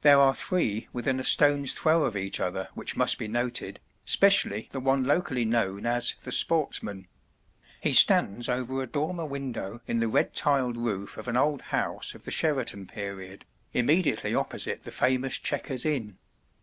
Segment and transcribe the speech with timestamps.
[0.00, 4.70] There are three within a stone's throw of each other which must be noted, specially
[4.72, 7.08] the one locally known as "The Sportsman"
[7.82, 12.14] he stands over a dormer window in the red tiled roof of an old house
[12.14, 13.44] of the Sheraton period,
[13.74, 16.16] immediately opposite the famous "Chequers Inn."